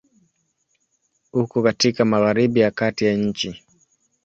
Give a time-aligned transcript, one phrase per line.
[1.33, 3.63] Uko katika Magharibi ya kati ya nchi.